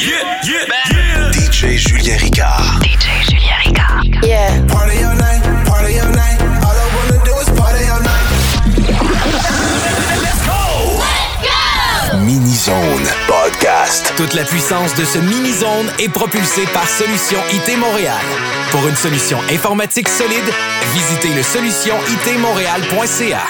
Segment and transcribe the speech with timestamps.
[0.00, 0.64] yeah, yeah.
[1.32, 2.80] DJ Julien Ricard.
[2.82, 4.04] DJ Julien Ricard.
[4.24, 4.64] Yeah.
[4.66, 6.40] Party all night, party all night.
[6.62, 8.26] All I wanna do is party all night.
[12.24, 14.12] Mini Zone Podcast.
[14.16, 18.22] Toute la puissance de ce mini-zone est propulsée par Solution IT Montréal.
[18.70, 20.48] Pour une solution informatique solide,
[20.94, 23.42] visitez le solutionitmontréal.ca.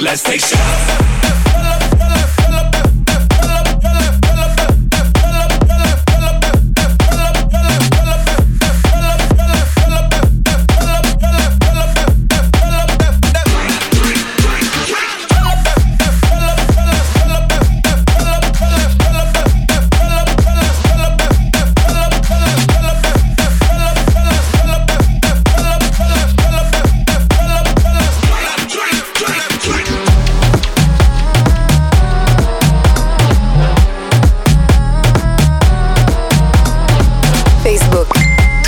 [0.00, 1.79] let's take shots.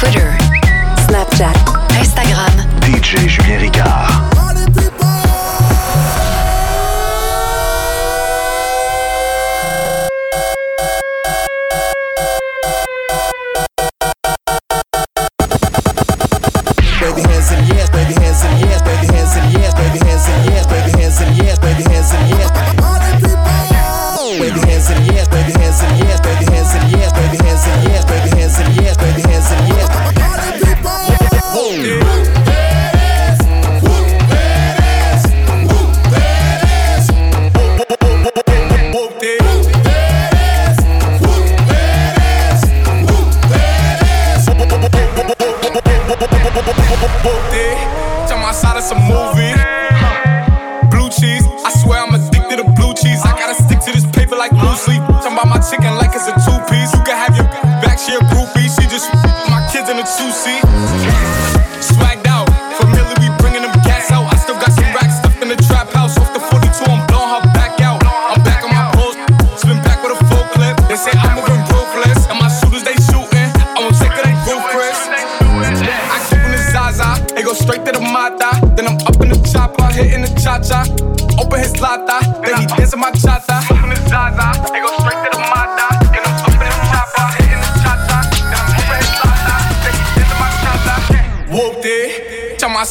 [0.02, 0.36] Twitter,
[1.06, 1.54] Snapchat,
[2.00, 2.66] Instagram.
[2.80, 4.31] DJ Julien Ricard.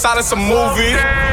[0.01, 1.30] inside of some movie.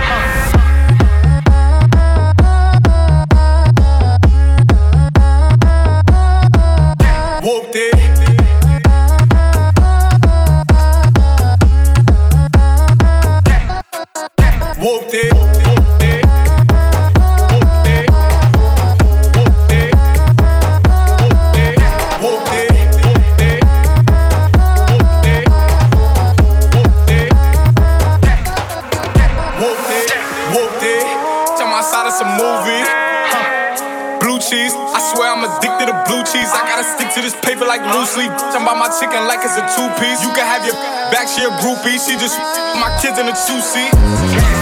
[32.39, 34.21] Huh.
[34.23, 36.51] Blue cheese, I swear I'm addicted to blue cheese.
[36.55, 38.31] I gotta stick to this paper like loosely.
[38.31, 40.23] I'm by my chicken like it's a two piece.
[40.23, 40.75] You can have your
[41.11, 41.99] back, she a groupie.
[41.99, 42.39] She just
[42.79, 44.58] my kids in a two seat.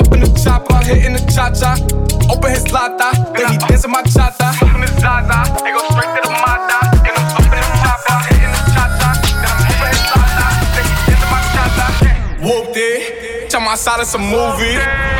[0.00, 1.76] Up in the chopper, hitting the cha cha.
[2.32, 4.56] Open his lata, then he dancing my cha cha.
[4.56, 6.78] Up in the zaza, it goes straight to the mata.
[7.04, 9.10] And I'm up in the chopper, hitting the cha cha.
[9.68, 11.86] Open his dancing my cha cha.
[12.72, 15.19] It, tell my side it's a movie.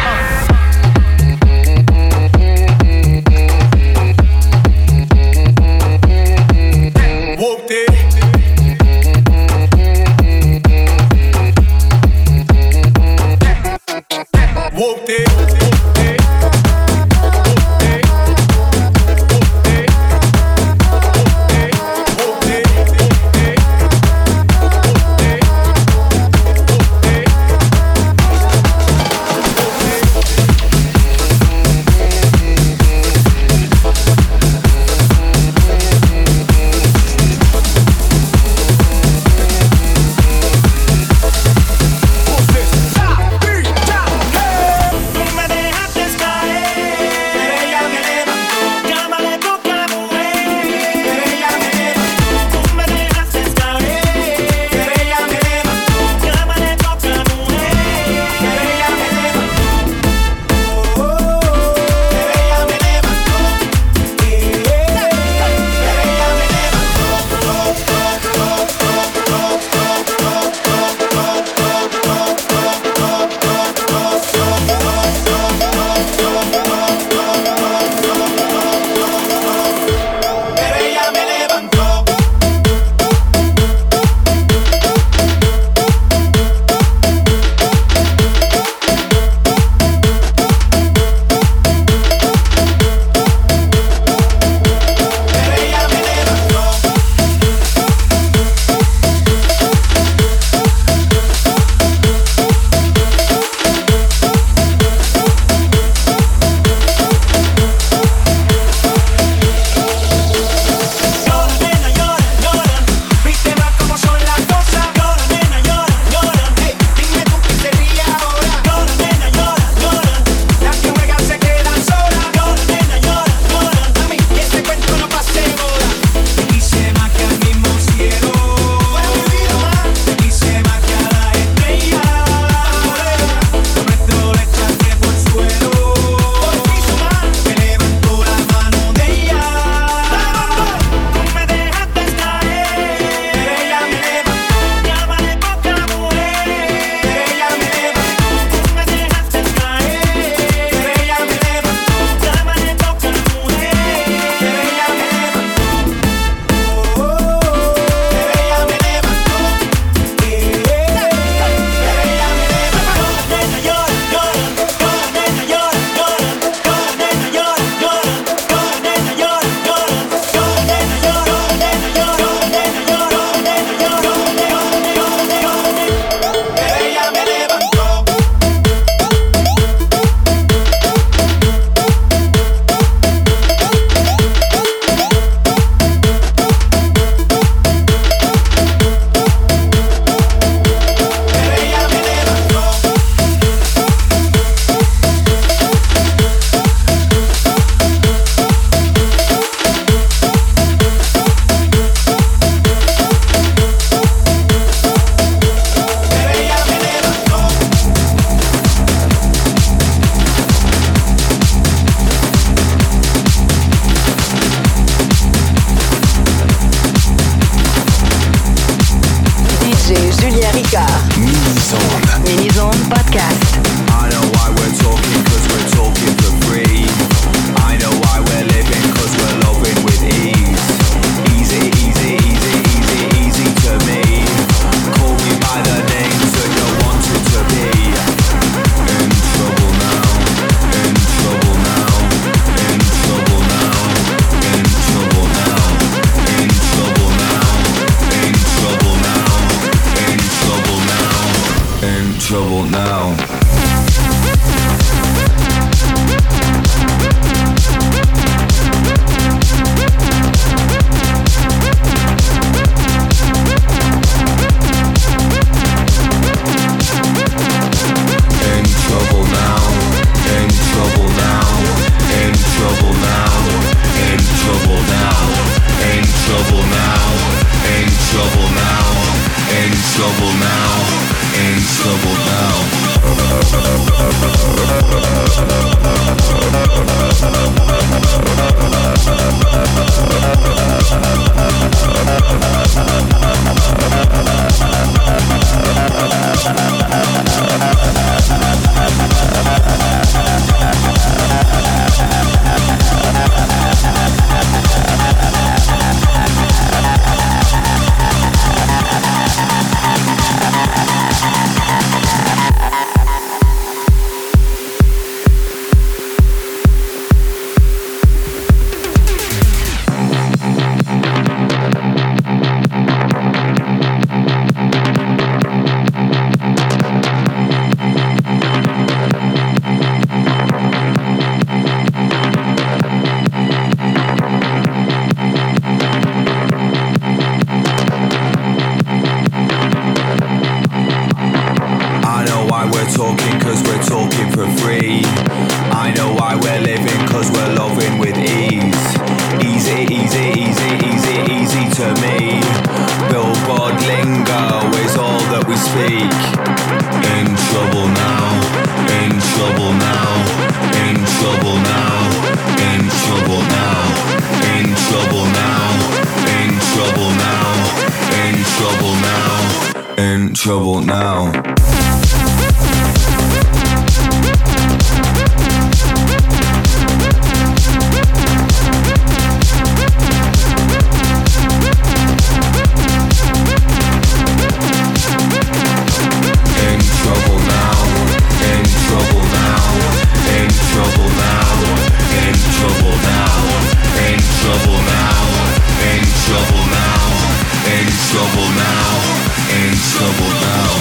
[399.81, 400.81] double down.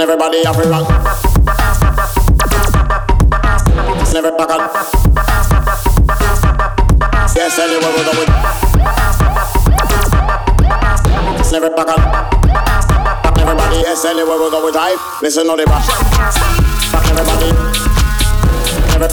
[0.00, 0.88] Everybody have a rock.
[4.12, 4.30] Never.
[7.34, 8.12] Yes, anywhere we go.
[11.50, 11.90] Never back.
[13.38, 15.00] Everybody, yes, anywhere we go with hype.
[15.20, 15.82] Listen to the rock.
[16.92, 17.50] Fuck everybody.
[18.92, 19.08] Never.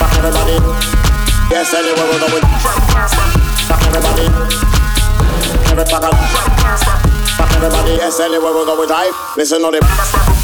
[0.00, 0.56] Fuck everybody.
[1.50, 2.44] Yes, anywhere we go with.
[3.68, 4.28] Fuck everybody.
[5.68, 7.05] Never back on.
[7.38, 9.12] Everybody SLA where we go, we drive.
[9.36, 10.35] Listen to the.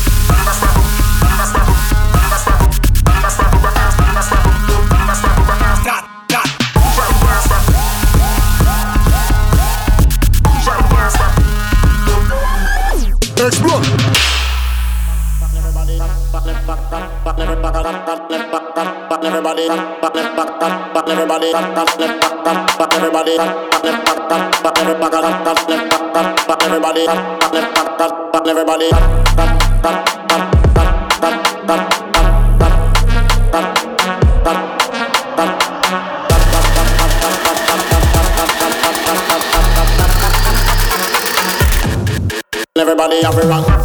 [19.71, 20.21] everybody,
[21.13, 22.07] everybody, everybody,
[22.97, 23.39] everybody,
[26.81, 27.07] everybody,
[28.49, 28.91] everybody,
[42.77, 43.82] everybody have a rock.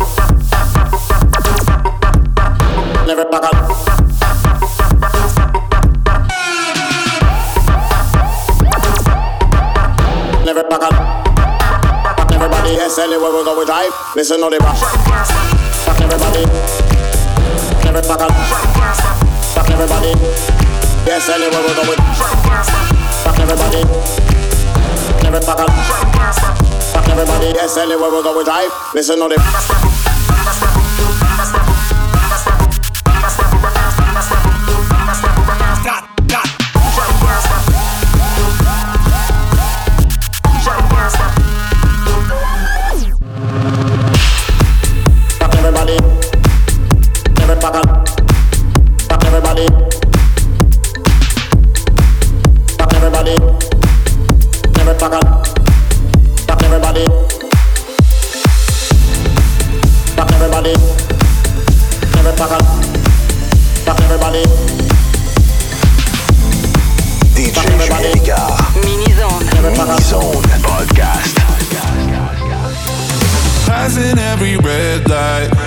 [12.98, 13.94] Cause anywhere we go, we drive.
[14.16, 14.82] Listen to the bass.
[15.86, 16.42] Fuck everybody.
[17.86, 18.25] Every fucker.
[19.53, 20.18] Fuck everybody.
[21.05, 21.96] Yes, anywhere we go, we
[23.22, 23.81] Fuck everybody.
[25.27, 25.70] Every fucker.
[26.92, 27.53] Fuck everybody.
[27.53, 28.72] Yes, anywhere we go, we drive.
[28.96, 29.97] Listen to the
[74.40, 75.67] every red light.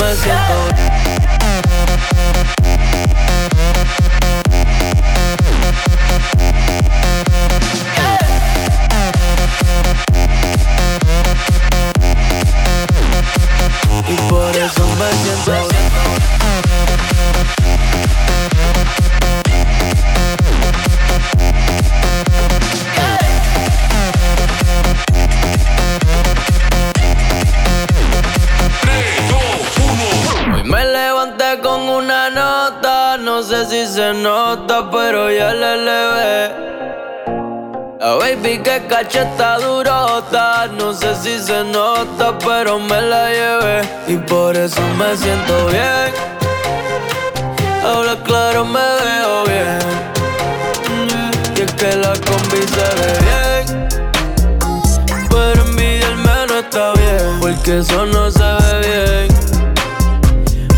[0.00, 0.79] Me siento
[38.70, 44.80] que cacheta durota, no sé si se nota, pero me la llevé y por eso
[44.96, 46.12] me siento bien.
[47.82, 49.78] Ahora claro me veo bien.
[51.56, 53.88] Y es que la combi se ve bien.
[55.28, 59.28] Pero envidiarme no está bien, porque eso no se ve bien.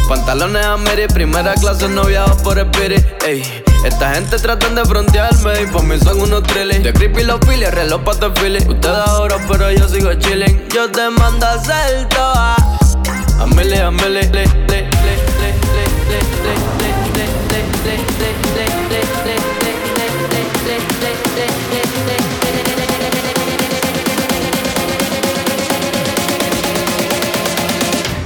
[0.09, 2.05] Pantalones a Mary, primera clase, no
[2.43, 3.05] por Spirit.
[3.27, 3.43] Ey,
[3.85, 6.85] esta gente tratan de frontearme y por mí son unos trillis.
[6.85, 10.68] De creepy los files, reloj pa' Ustedes ahora, pero yo sigo chilling.
[10.68, 12.57] Yo te mando a hacer toa.
[13.40, 14.88] Amele, amele, le, le,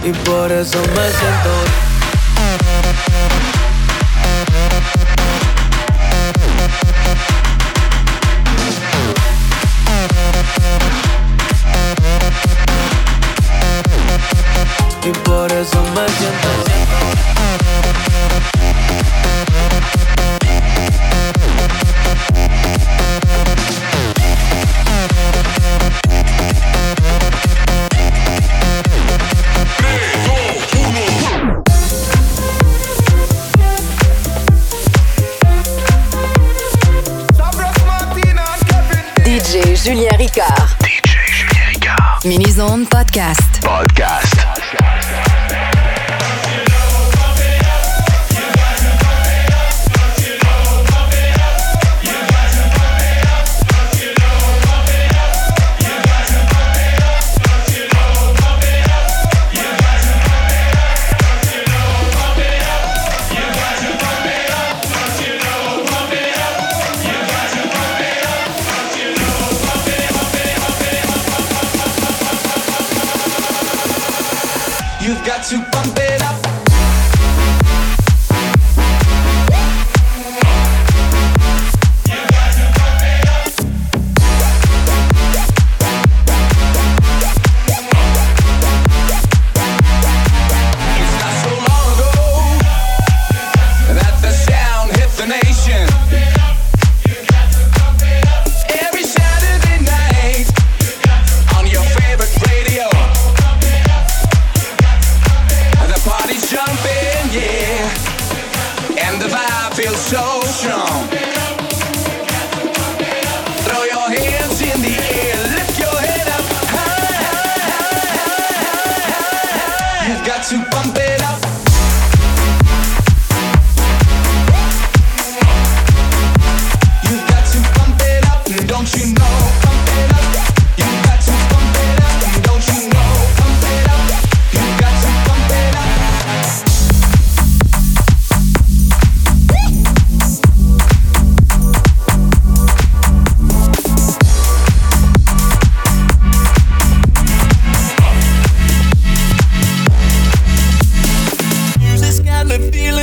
[0.05, 1.86] Y por eso me siento
[42.57, 43.61] Zone Podcast.
[43.61, 43.96] Podcast.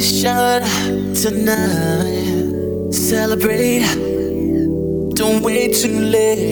[0.00, 2.92] celebration tonight.
[2.92, 3.84] Celebrate,
[5.14, 6.49] don't wait too late.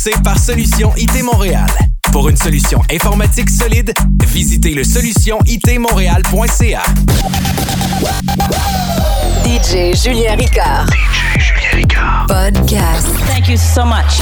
[0.00, 1.68] propulsé par Solution IT Montréal.
[2.12, 3.92] Pour une solution informatique solide,
[4.26, 6.82] visitez le solutionitmontréal.ca.
[9.44, 10.86] DJ Julien Ricard.
[10.86, 12.26] DJ Julien Ricard.
[12.28, 13.08] Podcast.
[13.26, 14.20] Thank you so much.